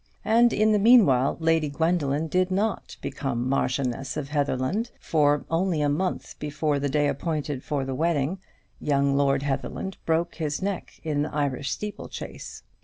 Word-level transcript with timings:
And 0.25 0.51
in 0.51 0.71
the 0.71 0.79
meanwhile 0.79 1.37
Lady 1.39 1.69
Gwendoline 1.69 2.27
did 2.27 2.49
not 2.49 2.97
become 3.03 3.47
Marchioness 3.47 4.17
of 4.17 4.29
Heatherland; 4.29 4.89
for, 4.99 5.45
only 5.47 5.79
a 5.83 5.89
month 5.89 6.39
before 6.39 6.79
the 6.79 6.89
day 6.89 7.07
appointed 7.07 7.63
for 7.63 7.85
the 7.85 7.93
wedding, 7.93 8.39
young 8.79 9.15
Lord 9.15 9.43
Heatherland 9.43 9.97
broke 10.07 10.37
his 10.41 10.59
neck 10.59 10.99
in 11.03 11.17
an 11.27 11.31
Irish 11.31 11.69
steeple 11.69 12.09
chase. 12.09 12.63